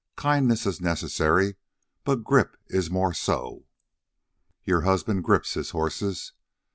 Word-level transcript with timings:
Kindness 0.17 0.65
is 0.65 0.81
necessary. 0.81 1.57
But 2.05 2.23
GRIP 2.23 2.57
is 2.69 2.89
more 2.89 3.13
so. 3.13 3.67
Your 4.63 4.81
husband 4.81 5.23
grips 5.23 5.53
his 5.53 5.69
horses. 5.69 6.33